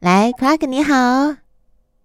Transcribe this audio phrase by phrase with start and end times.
[0.00, 0.94] 来，Clark 你好，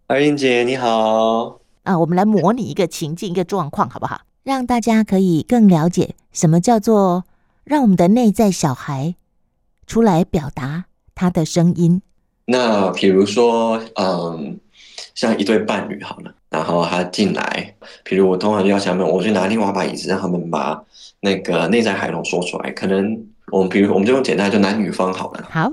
[0.08, 1.62] 二英姐你好。
[1.84, 4.20] 啊，我们来模拟一个情境，一个状况，好不好？
[4.44, 7.23] 让大家可以更了解什么叫做
[7.63, 9.16] 让我们的内在小孩
[9.88, 10.84] 出来表达
[11.16, 12.02] 他的声音。
[12.47, 14.60] 那比如说，嗯，
[15.14, 20.84] 像一对伴侣好了，然后他进来，比如我通常就要想问，我去拿另外一把椅子，让他们把
[21.21, 22.71] 那个内在孩童说出来。
[22.71, 25.48] 可能我们比如我们就用简单，就男女方好了。
[25.50, 25.71] 好。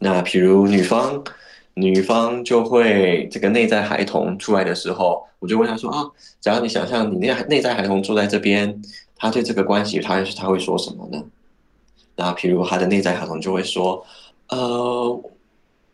[0.00, 1.22] 那比如女方。
[1.74, 6.04] 女方就会这个内在孩童出来的时候，我就问他说啊，
[6.40, 8.82] 假如你想象你内内在孩童坐在这边，
[9.16, 11.22] 他对这个关系，他他会说什么呢？
[12.16, 14.04] 那譬如他的内在孩童就会说，
[14.48, 15.22] 呃，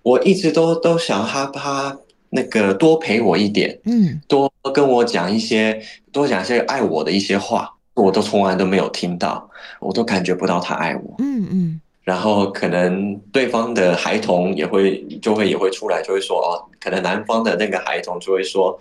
[0.02, 1.96] 我一直都都想他他
[2.30, 9.48] 那个多陪我一点，嗯，多跟我讲一些，多讲一些爱我的一些话，我都从来都没有听到，
[9.78, 11.80] 我都感觉不到他爱我，嗯嗯。
[12.06, 18.78] 然后可能对方的孩童也会就会也会出来，就会说哦，可能男方的那个孩童就会说，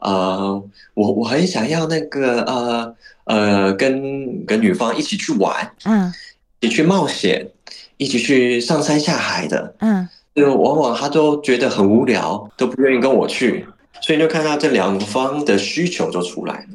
[0.00, 0.60] 呃，
[0.94, 6.12] 我我很想要那个呃呃跟跟女方一起去玩，嗯，
[6.58, 7.48] 一起去冒险，
[7.98, 13.64] 一起去上山下海的，嗯，就往往他都觉得很无聊，都不愿意跟我去，
[14.00, 16.66] 所以就看到这两方的需求就出来了。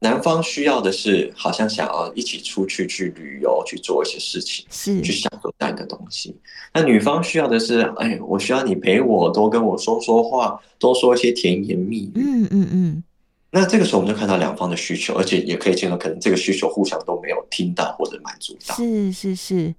[0.00, 6.36] 男方需要的是，好像想要一起出去去旅游，去做一些事情，是去享受这样的东西。
[6.74, 12.12] 那女方需要的是，哎，我需要你陪我，多跟我说说话，多说一些甜言蜜语。
[12.16, 13.04] 嗯嗯嗯。
[13.50, 18.74] 那这个时候我们就看到两方的需求，而且也可以见到，可能这个需求互相都没有听到或者满足到。
[18.74, 19.74] 是是是。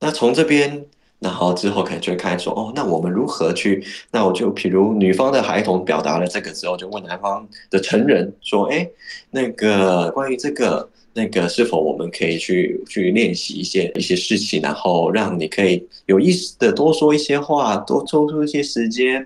[0.00, 0.86] 那从这边。
[1.22, 3.82] 然后之后可能就会开始说哦，那我们如何去？
[4.10, 8.86] 那我就比如女方的孩童表达了这个之后，就问男方的成人说：“哎，
[9.30, 19.24] 那个关于这个那个，是否我们可以去去练习一些一些事情，然后让你可以有意识的多说一些话，多抽出一些时间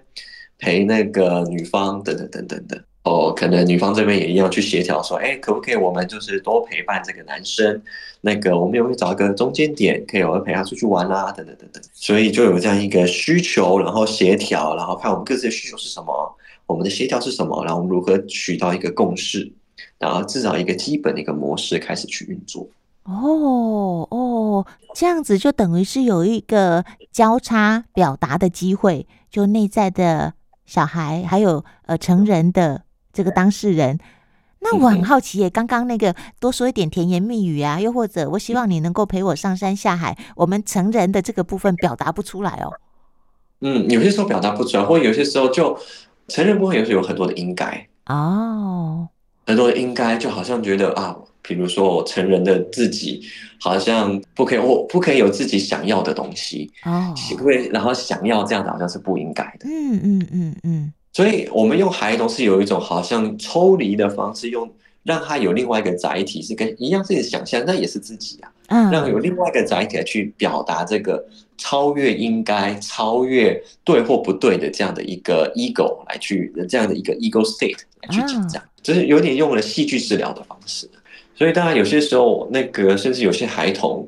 [0.59, 7.81] 陪那个女方等等等等的。”哦，可能女方这边也一样去协调，说，哎，可不可以我们就是多陪伴这个男生？
[8.21, 11.81] 那个我们也会找一个中间点，可以我会陪他出去玩啦，等等等等。
[11.94, 16.37] 所以就有这样一个需求，然后协调，然后看我们各自的需求是什么，
[16.67, 19.53] 我们的协调是什么，然后我们如何取到一个共识，
[20.00, 22.67] 然后制造一个基本的一个模式开始去运作。
[23.05, 30.34] 哦哦，这样子就等于是有一个交叉表达的机会，就内在的
[30.65, 32.83] 小孩还有呃成人的。
[33.16, 33.99] 这个当事人，
[34.60, 35.49] 那我很好奇耶。
[35.49, 42.71] 刚刚那个多说一点甜言蜜语啊，又或者我希望你能够陪我上山下海，我们成人的这个部分表达不出来哦。
[43.62, 45.78] 嗯，有些时候表达不出来，或有些时候就
[46.28, 49.09] 成人部分也是有很多的应该哦，
[49.47, 53.22] 很多的应该就好像觉得啊，比如说我成人的自己
[53.59, 59.66] 好像不可以，我不可以有自己想要的东西哦，会然后想要这样的好像是不应该的。
[59.66, 60.93] 嗯嗯嗯嗯。
[61.16, 64.71] 所以，我们用孩童是有一种好像抽离的方式，用
[65.03, 68.53] 让他有另外一个载体，是跟一样自己的想象，那也是自己啊。
[68.66, 71.26] 嗯，让有另外一个载体来去表达这个
[71.56, 80.87] 超越应该、超越对或不对的这样的一个 ego 来去这样的一个 ego state 来去讲这样，就是有点用了戏剧治疗的方式。
[81.34, 84.06] 所以，当然有些时候，那个甚至有些孩童，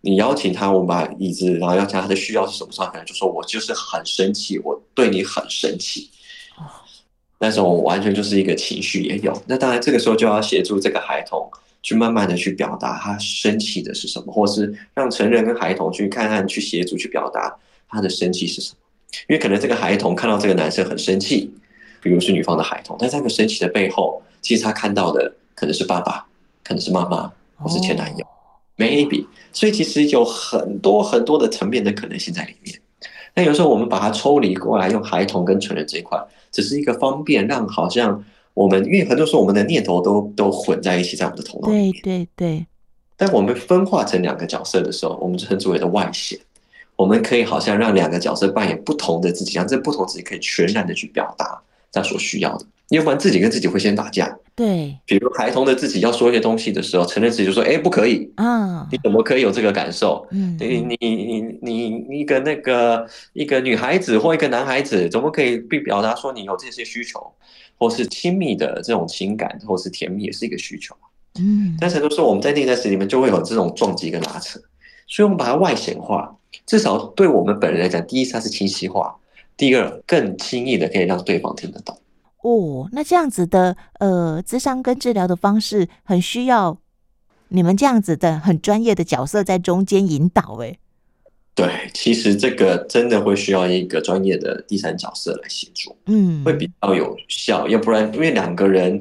[0.00, 6.10] 你邀请他，我们把椅子，然后邀请他的需要是什么时候，可能就说我就是很生气，我对你很生气。
[7.38, 11.48] 那时候我完全就是一个情绪也有，那当然这个时候就要协助这个孩童
[11.82, 17.56] 去慢慢的去表达他生气的是什么，或是让成人跟孩童去看看去协助去表达
[17.88, 18.76] 他的生气是什么，
[19.28, 21.52] 因为可能这个孩童看到这个男生很生气，
[22.02, 26.26] 比如是女方的孩童，但这个生气的背后，其实他看到的可能是爸爸，
[26.64, 28.26] 可能是妈妈，或是前男友
[28.76, 32.80] ，maybe，所以其实有很多很多的层面的可能性在里面。
[33.38, 38.20] 那有时候我们把它抽离过来，用孩童跟成人这一块，只是一个方便，让好像
[38.52, 41.92] 我们，因为很多时候我们的念头都都混在一起，在我们的头脑里面。
[41.92, 42.66] 对对对。
[43.16, 46.36] 但我们分化成两个角色的时候，我们称之为的外显。
[46.96, 51.62] 我们可以好像让两个角色扮演不同的自己，让这不同自己可以全然的去表达
[51.92, 52.66] 他所需要的。
[52.90, 54.34] 要不然自己跟自己会先打架。
[54.54, 58.88] 对，比如孩童的自己要说一些东西的时候，成人自己就说：“哎，不可以啊！
[58.90, 60.26] 你怎么可以有这个感受？
[60.30, 67.20] 嗯，你你你你你一个那个一个女孩子或一个男孩子，怎么可以并表达说你有这些需求，
[67.76, 70.96] 或是亲密的这种情感，或是甜蜜也是一个需求。
[71.38, 74.58] 嗯，但是很多时候我们在内在世界里面就会有这种撞击跟拉扯，
[75.06, 76.34] 所以我们把它外显化，
[76.66, 79.14] 至少对我们本人来讲，第一它是清晰化，
[79.58, 82.00] 第二更轻易的可以让对方听得懂。
[82.40, 86.78] 哦，那这样子的呃，智商跟治疗的方式很需要
[87.48, 90.78] 你们这样子的很专业的角色在中间引导，哎，
[91.56, 97.66] 对，其实这个真的会需要一个专业的第三角色来协助，嗯，会比较有效。
[97.66, 99.00] 要不然，因为两个人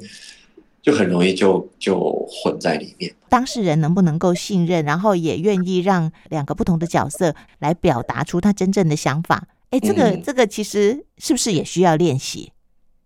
[0.82, 3.14] 就很容易就就混在里面。
[3.30, 9.48] 当事人能不能够信任，然后也愿意让两个不同的角色来表达出他真正的想法？
[9.70, 12.52] 哎，这个、嗯、这个其实是不是也需要练习？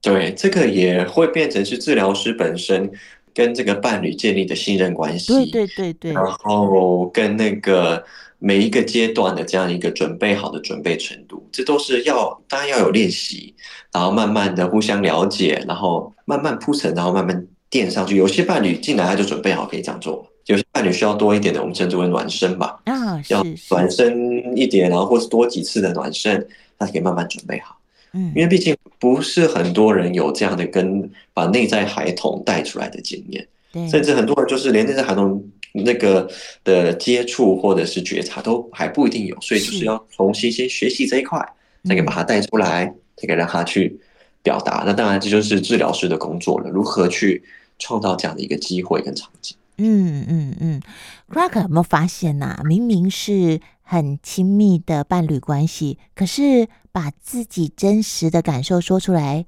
[0.02, 2.92] 对，这个也会变成是治疗师本身
[3.34, 5.34] 跟这个伴侣建立的信任关系。
[5.34, 8.04] 对对对对，然后跟那个。
[8.44, 13.54] 每一个阶段的这样一个准备好的准备程度，这都是要当然要有练习，
[13.94, 18.16] 然后慢慢的互相了解，然后慢慢铺陈，然后慢慢垫上去。
[18.16, 26.48] 有些伴侣进来他就准备好可以这样做，有些伴侣需要多一点的，我们称之为暖身吧，啊，要暖身一点，然后或是多几次的暖身，
[26.78, 27.78] 他可以慢慢准备好。
[28.14, 33.48] 嗯，因为毕竟不是很多人有这样的跟把内在孩童带出来的经验，
[33.90, 35.44] 甚至很多人就是连内在孩童。
[35.74, 36.30] 那个
[36.66, 41.40] 的接触或者是觉察都还不一定有，所以就是要重新先学习这一块，
[41.86, 43.98] 再给把它带出来，再给让他去
[44.44, 44.84] 表达。
[44.86, 47.42] 那当然这就是治疗师的工作了，如何去
[47.80, 49.56] 创造这样的一个机会跟场景。
[49.82, 50.82] 嗯嗯嗯
[51.30, 52.64] ，Clark 有没有发现呐、啊？
[52.64, 59.46] 明明是很亲密的伴侣关系，可是把自己真实的感受说出来，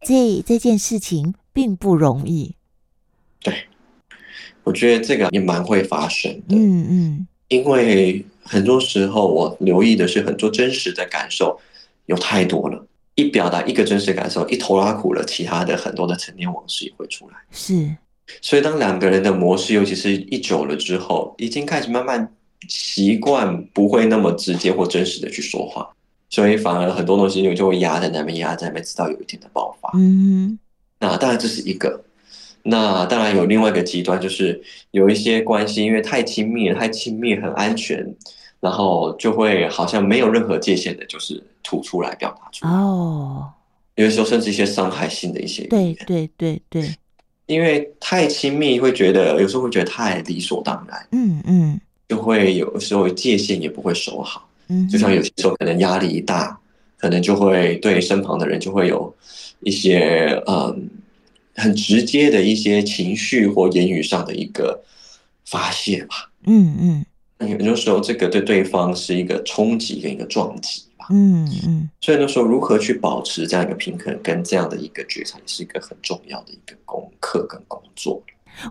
[0.00, 2.56] 这这件事情并不容易。
[3.40, 3.66] 对。
[4.64, 11.60] 我觉得这个也蛮会发生的，嗯嗯，因为很多时候我留意的是很多真实的感受
[12.06, 12.86] 有太多了，
[13.16, 17.36] 一表达一个真实感受，一头拉苦了，其他的很多的陈年往事也会出来。
[17.50, 17.96] 是，
[18.40, 22.32] 所以当两个人的模式，尤其是一久了之后，已经开始慢慢
[22.68, 25.88] 习惯不会那么直接或真实的去说话，
[26.30, 29.90] 所以反而很多东西就会压在那边，压在那边，直到有一天的爆发。
[29.94, 30.58] 嗯，
[30.98, 32.04] 那当然这是一个。
[32.64, 34.62] 那当然有另外一个极端，就是
[34.92, 38.14] 有一些关系，因为太亲密了，太亲密很安全，
[38.60, 42.70] 然后就会好像没有任何界限的，就是吐出来表达出来。
[42.70, 43.50] 哦，
[43.96, 46.94] 有的时候甚至一些伤害性的一些，对对对对，
[47.46, 56.58] 因为太亲密会觉得，有时候会觉得太理所当然，嗯嗯，就会有时候界限也不会守好，嗯，就像有些时候可能压力一大，
[56.98, 59.14] 可能就会对身旁的人就会有
[59.60, 60.88] 一些嗯。
[61.54, 64.82] 很直接的一些情绪或言语上的一个
[65.44, 67.04] 发泄吧，嗯
[67.38, 70.80] 嗯，有的时候这个对对方是一个冲击跟一个撞击。
[70.80, 78.22] 吧，嗯嗯，所以那时候如何去保持这样一个平衡跟这样的一个觉察，也是一个很重要的一个功课跟工作。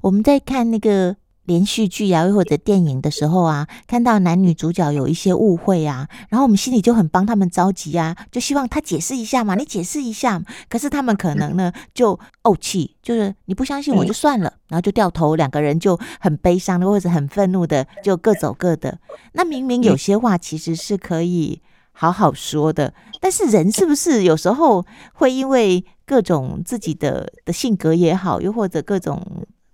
[0.01, 1.15] 我们在看那个。
[1.45, 10.41] 连续剧啊，又或者电影的时候啊，看到男女主角有一些误会啊，然后我们心里就很帮他们着急啊，就希望他解释一下嘛，你解释一下。
[10.69, 18.99] 可是他们可能呢就怄气，就是你不相信我就算了，然后就掉头，两个人就很悲伤的或者很愤怒的就各走各的。
[19.33, 21.59] 那明明有些话其实是可以
[22.01, 24.83] 好好说的，但是人是不是有时候
[25.13, 29.21] 会因为各种自己的的性格也好，又或者各种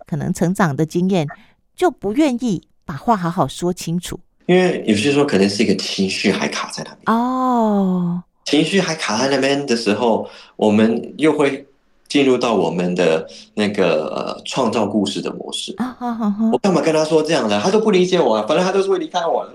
[0.06, 1.26] 可能成长的经验。
[1.74, 7.16] 就不愿意把话好好说清楚，因为有些时候可能是一个情绪还卡在那边。
[7.16, 11.66] 哦，情绪还卡在那边的时候，我们又会
[12.08, 15.72] 进入到我们的那个呃创造故事的模式。
[15.78, 17.58] 啊，好好好，我干嘛跟他说这样的？
[17.60, 19.52] 他都不理解我，啊反正他都是会离开我的，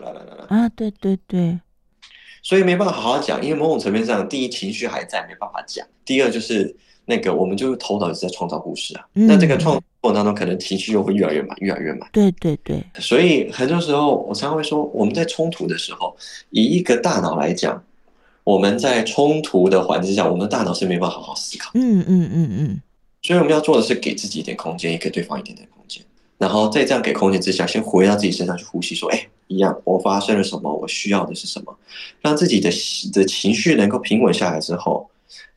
[0.48, 1.60] 啊，对对对，
[2.44, 9.82] 所以没办法好好讲，因为某种层面上，第一情绪还在，没办法讲；第二就是那个我们就是头脑一直在创造故事啊，嗯、那这个创。
[10.04, 12.10] 过程当中，可能情绪又会越来越满，越来越满。
[12.12, 16.14] 对对对，所以很多时候，我常常会说，我们在冲突的时候，
[16.50, 17.82] 以一个大脑来讲，
[18.44, 21.72] 我们在冲突的环境下，我们的大脑是没办法好好思考。
[21.76, 22.82] 嗯嗯嗯嗯。
[23.22, 26.04] 所以我们要做的是给自己一点空间，也给对方一点点空间，
[26.38, 30.74] 然后在这样给空间之下，先回到自己身上去呼吸，说：“哎，一样，我发生了什么？
[30.74, 31.78] 我需要的是什么？”
[32.22, 32.70] 让自己的
[33.14, 35.10] 的情绪能够平稳下来之后，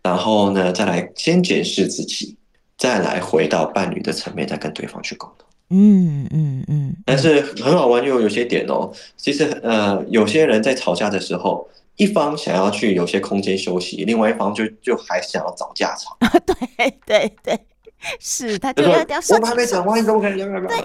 [0.03, 2.37] 然后呢，再来先检视自己。
[2.79, 5.49] 再来回到伴侣的层面，再跟对方去沟通。
[5.71, 6.95] 嗯嗯嗯。
[7.07, 8.93] 但是很好玩，又有些点哦。
[9.17, 16.19] 其实呃，有些人在吵架的时候，一方想要去有些空间休息，另外一方就就还想要找架吵。
[16.45, 17.59] 对 对对，
[18.21, 19.37] 是他就要要说。
[19.37, 20.49] 我们还没讲话，你怎么可能讲？
[20.67, 20.77] 对，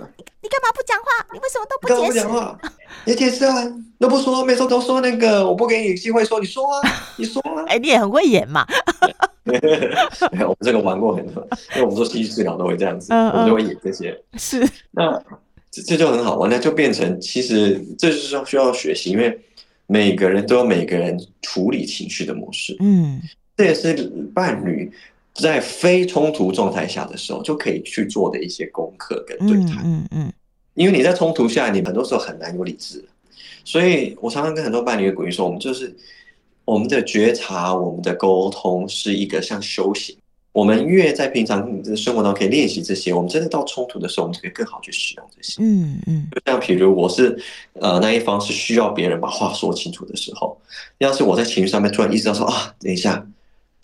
[0.41, 1.25] 你干嘛不讲话？
[1.33, 2.07] 你为什么都不解释？
[2.07, 2.59] 不讲话？
[3.05, 3.73] 你解释啊？
[3.99, 7.63] 都不说，每次都说那个，我不给你机会说，你说啊， 你说啊。
[7.67, 8.65] 哎，你也很会演嘛。
[9.43, 9.55] 没
[10.39, 14.19] 有，我们这个玩过很多，因为我们做戏剧治疗都会这样子，我们就会演这些。
[14.37, 15.19] 是，那
[15.71, 19.39] 这这就很好玩，那就变成其实这就是说需要学习，因为
[19.87, 22.77] 每个人都有每个人处理情绪的模式。
[22.79, 23.19] 嗯，
[23.57, 23.93] 这也是
[24.33, 24.91] 伴侣
[25.33, 29.81] 在非冲突状态下的时候就可以去做的一些功课跟对谈。
[29.85, 30.33] 嗯嗯，
[30.73, 33.03] 因为你在冲突下，你很多时候很难有理智。
[33.63, 35.95] 所以我常常跟很多伴侣鼓励说，我们就是
[36.65, 40.15] 我们的觉察，我们的沟通是一个像修行。
[40.53, 45.61] 我们越在平常的生活当中可以练习这些，我们真的到冲突的时候，我们就可以更好去使用这些。
[45.61, 47.41] 嗯嗯，就像比如我是
[47.75, 50.59] 呃那一方是需要别人把话说清楚的时候，
[50.97, 53.25] 要是我在情绪上面突然意识到说啊，等一下，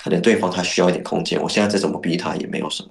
[0.07, 2.89] 可能对方他需要一点空间，我现在再怎么逼他也没有什么，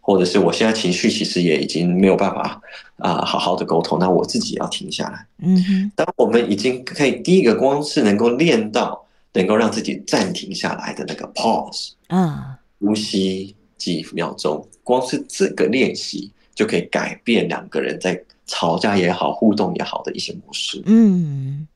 [0.00, 2.60] 或者是我现在情绪其实也已经没有办法
[2.96, 5.24] 啊、呃、好好的沟通，那我自己也要停下来。
[5.38, 12.56] 嗯哼，当我们已经可以第一个光是能够练到能够让自己暂停下来的那个 pause 嗯。
[12.80, 20.82] 呼吸几秒钟，光是这个练习就可以改变两个人在吵架也好、互动也好的一些模式。
[20.86, 21.66] 嗯，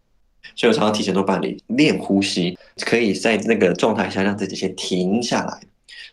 [0.60, 5.58] 所以我常常提前都办理练呼吸，可以在那个状态下让自己先停下来。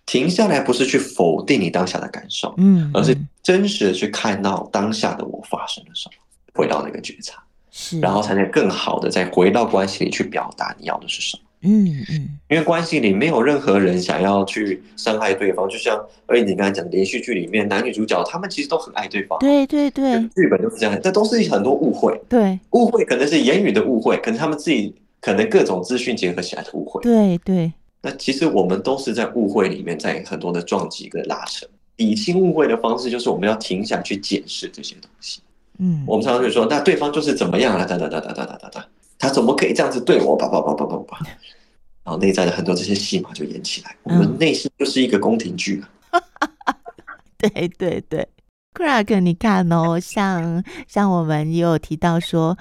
[0.06, 3.14] 停下来不是去否定你当下的感受，嗯，而是
[3.44, 6.14] 真实的去看到当下的我发生了什么，
[6.54, 11.44] 回到那个觉察，是，然后才能更好的再回到关系里去表达你要的是什么。
[11.62, 27.74] 嗯嗯，因为关系里没有任何人想要去伤害对方，就像而你刚才讲的连续剧里面男女主角他们其实都很爱对方，对对对，剧本就是这样，这都是很多误会，对，误会可能是言语的误会，可能他们自己可能各种资讯结合起来的误会，对对。
[28.04, 31.66] 那其实我们都是在误会里面，在很多的撞击跟拉扯，
[31.98, 35.42] 理清误会的方式就是我们要停下去检视这些东西。
[35.80, 37.84] 嗯，我们常常就说，那对方就是怎么样啊？
[37.84, 38.88] 哒哒哒哒哒哒哒哒。
[39.20, 40.36] 他怎么可以这样子对我？
[40.36, 41.20] 叭叭叭叭叭叭，
[42.04, 43.96] 然后内在的很多这些戏码就演起来。
[44.04, 45.90] 我们内心就是一个宫廷剧 了。
[47.38, 48.28] 对对对
[48.74, 52.58] ，Craig，你看哦，像像我们也有提到说，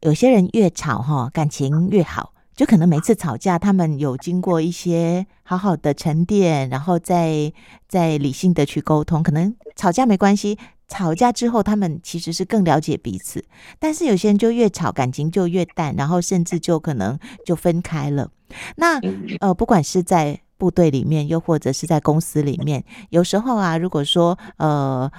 [0.00, 7.52] 有些人越吵哈，感情越好，就可能每次吵架，他们有经过一些好好的沉淀，然后再
[7.86, 10.58] 再理性的去沟通，可能吵架没关系。
[10.88, 13.44] 吵架之后，他们其实是更了解彼此，
[13.78, 18.30] 但是有些人就越吵，感情就越淡，然后甚至就可能就分开了。
[18.76, 18.98] 那
[19.40, 25.10] 呃，不管是在部队里面，又或者是在公司里面，有时候啊，如果说呃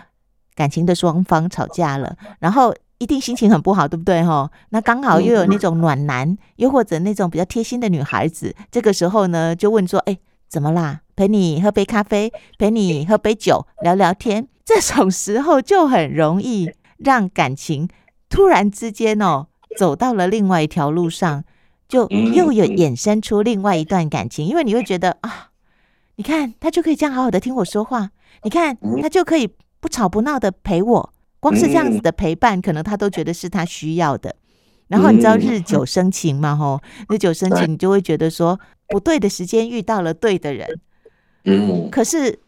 [0.55, 4.51] 感情的双方吵架了，然后一定心情很不好，对不对哈？
[4.69, 10.17] 那刚好又有那种暖男，又或者那种比较贴心的女孩子，这个时候呢，就问说：“哎，
[10.49, 11.01] 怎么啦？
[11.15, 17.87] 陪你喝杯咖啡，陪你喝杯酒， 聊聊天。”这种时候就很容易让感情
[18.29, 21.43] 突然之间哦走到了另外一条路上，
[21.87, 24.45] 就又有衍生出另外一段感情。
[24.45, 25.49] 因为你会觉得啊，
[26.17, 28.11] 你看他就可以这样好好的听我说话，
[28.43, 34.35] 你看他就可以不吵不闹的陪我，光是这样子的陪伴，可能他都觉得是他需要的。
[34.87, 36.55] 然后你知道日久生情嘛？
[36.55, 36.79] 吼，
[37.09, 38.59] 日久生情， 你就会觉得说
[38.89, 40.79] 不对的时间遇到了对的人，
[41.45, 42.39] 嗯，可是。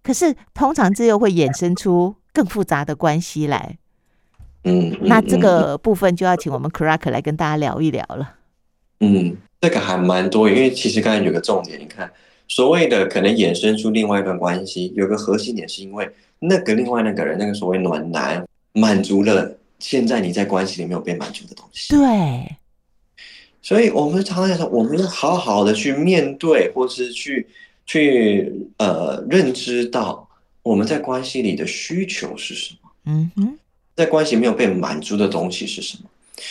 [0.00, 3.76] 可是，通常这又会衍生出更复杂的关系来。
[4.64, 8.36] 嗯，那这个部分就要请我们 Crack 来跟大家聊一聊了。
[9.00, 12.10] 嗯，这个还蛮多，因为其实刚才有个重点，你看，
[12.46, 16.08] 所谓的可能衍生出另外一段关系，有个核心点是因为
[16.38, 18.42] 那个另外那个人，那个所谓暖男，
[18.72, 21.94] 满足了现在你在关系里没有被满足的东西。
[21.94, 22.56] 对。
[23.68, 27.46] 所以我们常常说，我们要好好的去面对，或是去。
[27.90, 30.28] 去呃认知到
[30.62, 32.90] 我们在关系里的需求是什么？
[33.06, 33.58] 嗯哼，
[33.96, 36.04] 在关系没有被满足的东西是什么？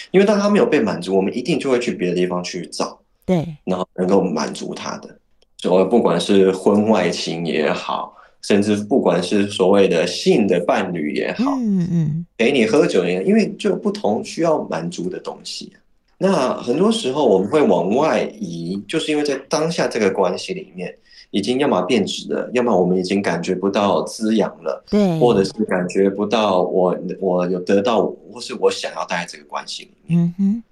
[0.09, 5.15] 因为当他没有被满足，我们一定就会去别的地方去找，对，然后能够满足他的。
[5.59, 15.71] 所谓不管是婚外情也好，甚至不管是所谓的性的伴侣也好，嗯嗯，陪你喝酒也好，因为就不同需要满足的东西。
[16.17, 20.95] 那很多时候我们会往外移，就是因为在当下这个关系里面。
[21.31, 30.63] 已经要么变质了，要么我们已经感觉不到滋养了，对，或者是感觉不到我我有得到，或是我想要待在这个关系里面，嗯哼，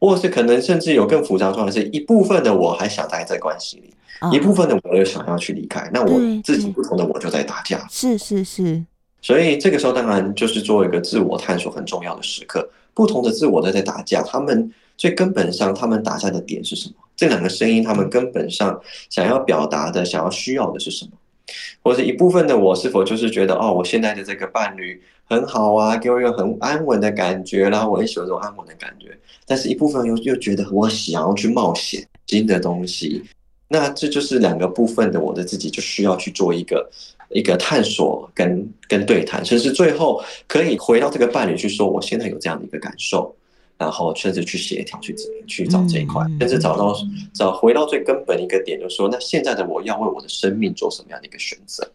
[0.00, 8.84] 或是可能甚至有更复杂状态，是一部分的我还想待在关系里，哦，一部分的我又想要去离开，那我自己不同的我就在打架，是是是，
[9.22, 16.94] 所以这个时候当然就是做一个自我探索很重要的时刻，不同的自我都在打架，他们最根本上他们打架的点是什么？
[17.16, 21.12] 这两个声音，他们根本上想要表达的、想要需要的是什么？
[21.82, 29.16] 或者一部分的我是否就是觉得，哦，我现在的这个伴侣很好啊，给我一个很安稳的感觉，然后我很喜欢这种安稳的感觉。
[29.46, 33.22] 但是一部分又又觉得我想要去冒险新的东西。
[33.68, 36.88] 那这就是两个部分的我的自己，就需要去做一个
[37.32, 43.34] 一个探索跟跟对谈，甚至最后可以回到这个伴侣去说，我现在有这样的一个感受。
[43.78, 45.12] 然后甚至去协调，去
[45.48, 46.96] 去找这一块，甚至找到
[47.34, 51.90] 找回到最根本一个点，就是说，那现在的我要为我的生命做什么样的一个选择？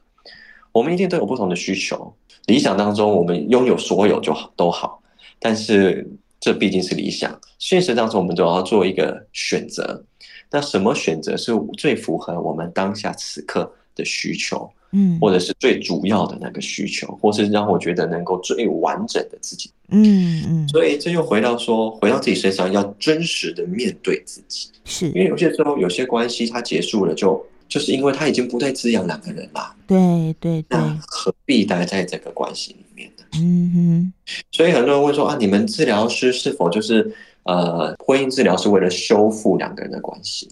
[0.73, 2.13] 我们一定都有不同的需求。
[2.47, 5.01] 理想当中，我们拥有所有就好都好，
[5.39, 6.05] 但是
[6.41, 10.03] 这毕竟是理想，现实当中我们都要做一个选择。
[10.51, 14.69] 那什么选择是最符合我们当下此刻的需求？
[14.91, 19.69] 嗯，或者是最主要的那个需求，或是让我觉得能够最完整的自己。
[19.89, 20.67] 嗯嗯。
[20.67, 24.69] 所以这又回到说，回到自己身上，要真实的面对自己。
[24.85, 27.27] 是，因为有些时候有些关系它结束了就，
[27.67, 29.75] 就就是因为它已经不再滋养两个人了。
[29.87, 29.97] 对
[30.39, 30.65] 对对。
[30.69, 33.23] 那何必待在这个关系里面呢？
[33.35, 34.13] 嗯哼。
[34.51, 37.13] 所以很多人问说啊，你们治疗师是否就是？
[37.47, 40.49] 呃，婚姻治疗是为了修复两个人的关系。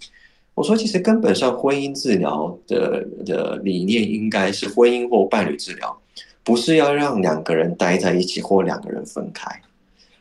[0.56, 5.96] 我说，其实根本上，婚姻治疗的的理念应该是婚姻或伴侣治疗，
[6.44, 9.48] 不是要让两个人待在一起或两个人分开，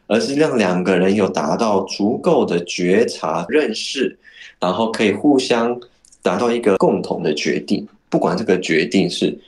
[0.07, 4.19] 而是让两个人有达到足够的觉察、认识，
[4.61, 5.81] 然后可以互相
[6.21, 9.39] 达到一个共同的决定，不管这个决定是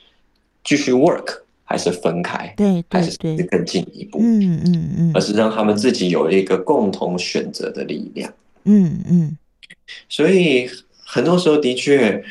[0.65, 1.41] 继续 work。
[1.69, 8.33] 还是分开，对，对，对，还是更进一步，嗯嗯嗯，而是让他们自己有一个共同选择的力量，
[8.67, 9.37] 嗯嗯。
[10.09, 10.69] 所以
[11.05, 12.23] 很多时候的确，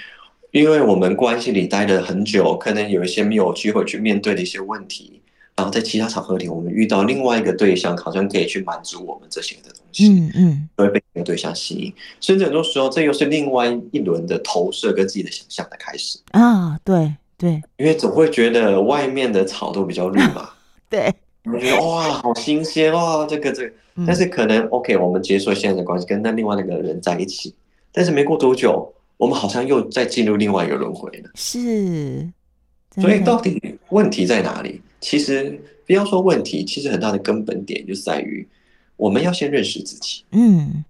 [0.52, 5.22] 因为我们关系里待了很久，可能有一些没有机会去面对的一些问题，
[5.56, 17.16] 然后在其他场合里，我们遇到另外一个对象，好像可以去满足我们这些的东西，嗯嗯，会被那个对象吸引，甚至很多时候，这又是另外一轮的投射跟自己的想象的开始啊，对。
[17.38, 20.52] 对，因为总会觉得外面的草都比较绿嘛。
[20.90, 21.14] 对，
[21.52, 23.74] 我觉得哇，好新鲜哇，这个这个。
[24.06, 27.54] 但是可能 OK，我们结束现在的关系，跟那另外那个人在一起，
[27.92, 31.30] 但是没过多久，我们好像又再进入另外一个轮回了。
[31.36, 32.30] 是，
[32.96, 34.82] 所以到底问题在哪里？
[35.00, 38.48] 其实不要说问题，其实很大的根本点就是在于，
[38.98, 40.24] 我们要先认识自己。
[40.32, 40.84] 嗯，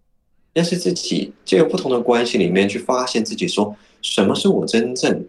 [0.54, 5.28] 认识自己，就有不同的关系里面去发现自己，说什么是我真正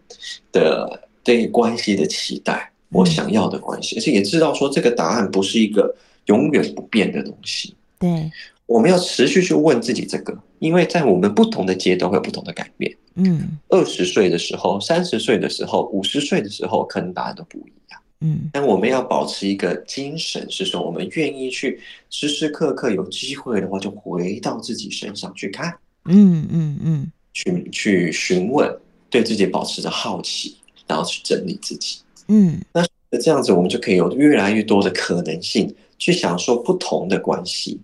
[0.52, 1.02] 的。
[1.26, 5.94] 对关系的期待，我想要的关系，而且也知道说这个答案不是一个
[6.26, 7.74] 永远不变的东西。
[7.98, 8.30] 对，
[8.64, 12.96] 我们要持续去问自己这个，因为在我们不同的阶段会有不同的改变。
[13.14, 18.00] 嗯，二十岁的时候、三十岁的时候、五十岁的时候，可能答案都不一样。
[18.20, 21.78] 嗯，但我们要保持一个精神，是说我们愿意去
[22.10, 25.74] 时时刻刻有机会的话，就回到自己身上去看。
[26.06, 28.74] 嗯嗯嗯，去去询问，
[29.10, 30.56] 对自己保持着好奇。
[30.88, 32.84] 然后去整理自己，嗯，那
[33.18, 37.80] 这样子，我们就可以有越来越多的可能性去享受不同的关系，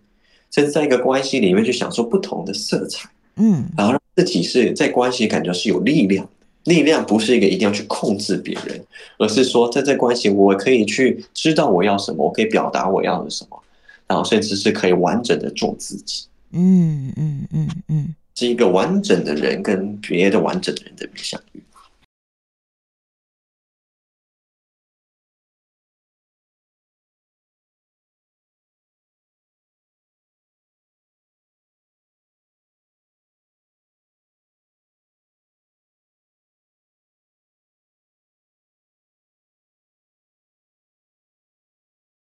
[0.51, 6.29] 甚至在一个关系里面去享受不同的色彩，嗯，然后让自己是在关系感觉是有力量，
[6.65, 8.85] 力量不是一个一定要去控制别人，
[9.19, 13.63] 而是说在这关系我可以去知道我要什么，我可以表达我要的什么，
[14.07, 21.63] 然后甚至是可以完整的做自己，嗯嗯嗯嗯，是一个完整的人跟别的完整的人的相遇。